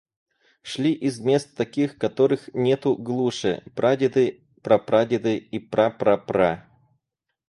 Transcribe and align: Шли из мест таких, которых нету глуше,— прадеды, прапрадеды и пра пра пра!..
Шли 0.63 0.93
из 0.93 1.19
мест 1.19 1.55
таких, 1.55 1.99
которых 1.99 2.49
нету 2.55 2.95
глуше,— 2.95 3.61
прадеды, 3.75 4.43
прапрадеды 4.63 5.37
и 5.37 5.59
пра 5.59 5.91
пра 5.91 6.17
пра!.. 6.17 6.51